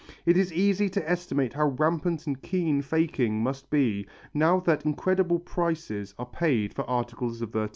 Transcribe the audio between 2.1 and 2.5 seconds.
and